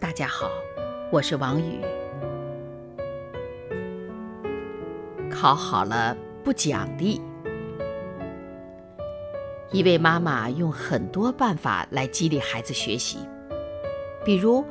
[0.00, 0.48] 大家好，
[1.10, 1.80] 我是王宇。
[5.28, 7.20] 考好了不奖励。
[9.72, 13.18] 一位妈妈用很多办法来激励孩子学习，
[14.24, 14.64] 比如，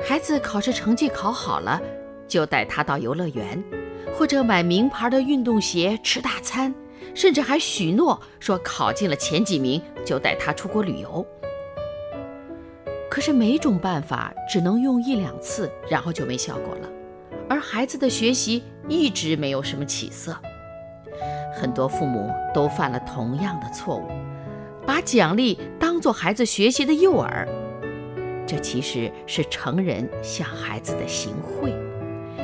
[0.00, 1.80] 孩子考试成绩考好了。
[2.28, 3.60] 就带他到游乐园，
[4.14, 6.72] 或者买名牌的运动鞋、吃大餐，
[7.12, 11.26] 甚至还许诺说考进了前几名就带他出国旅游。
[13.20, 16.88] 可是每种办法只能用一两次，然后就没效果了，
[17.50, 20.34] 而孩子的学习一直没有什么起色。
[21.54, 24.06] 很多父母都犯了同样的错误，
[24.86, 27.46] 把奖励当做孩子学习的诱饵，
[28.46, 31.74] 这其实是成人向孩子的行贿。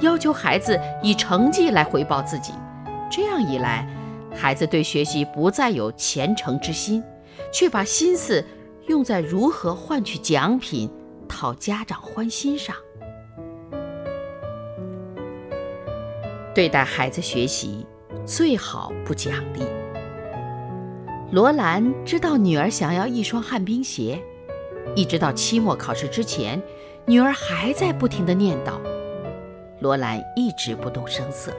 [0.00, 2.52] 要求孩子以成绩来回报自己，
[3.10, 3.88] 这样一来，
[4.32, 7.02] 孩子对学习不再有虔诚之心，
[7.52, 8.44] 却把心思
[8.86, 10.90] 用在如何换取奖品、
[11.28, 12.74] 讨家长欢心上。
[16.54, 17.86] 对待孩子学习，
[18.26, 19.62] 最好不奖励。
[21.30, 24.20] 罗兰知道女儿想要一双旱冰鞋，
[24.96, 26.60] 一直到期末考试之前，
[27.06, 28.80] 女儿还在不停的念叨。
[29.80, 31.54] 罗兰一直不动声色，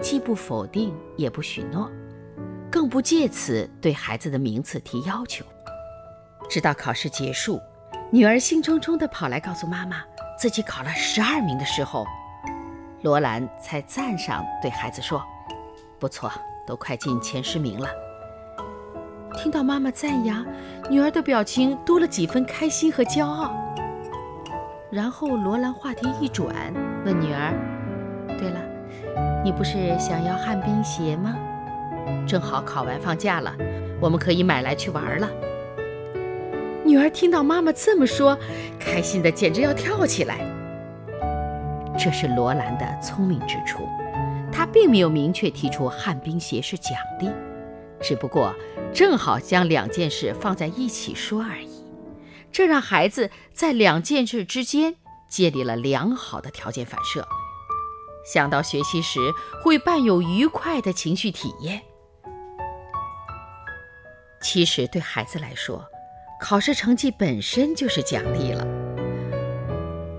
[0.00, 1.88] 既不否定，也不许诺，
[2.68, 5.44] 更不借此对孩子的名次提要求。
[6.48, 7.60] 直到考试结束，
[8.10, 10.02] 女儿兴冲冲地跑来告诉妈妈
[10.38, 12.06] 自己考了十二名的时候，
[13.02, 15.22] 罗兰才赞赏对孩子说
[15.98, 16.30] ：“不错，
[16.66, 17.88] 都快进前十名了。”
[19.36, 20.44] 听到妈妈赞扬，
[20.88, 23.54] 女儿的表情多了几分开心和骄傲。
[24.90, 26.54] 然后罗兰话题一转，
[27.04, 27.52] 问女儿
[28.38, 28.60] ：“对了，
[29.44, 31.36] 你不是想要旱冰鞋吗？
[32.26, 33.52] 正好考完放假了，
[34.00, 35.28] 我们可以买来去玩了。”
[36.86, 38.38] 女儿听到妈妈这么说，
[38.78, 40.38] 开心的简直要跳起来。
[41.98, 43.88] 这是罗兰的聪明之处，
[44.52, 47.28] 他并没有明确提出旱冰鞋是奖励，
[48.00, 48.54] 只不过
[48.94, 51.84] 正好将两件事放在一起说而已。
[52.52, 54.94] 这让孩子在两件事之间
[55.28, 57.26] 建立了良好的条件反射，
[58.24, 59.18] 想到学习时
[59.64, 61.82] 会伴有愉快的情绪体验。
[64.40, 65.84] 其实对孩子来说，
[66.38, 68.66] 考试成绩本身就是奖励了。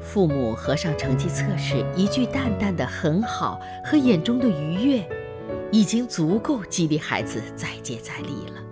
[0.00, 5.08] 父母合上成绩测试，一句淡淡的“很好”和眼中的愉悦，
[5.70, 8.65] 已经足够激励孩子再接再厉了。